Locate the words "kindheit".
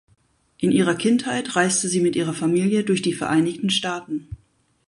0.95-1.55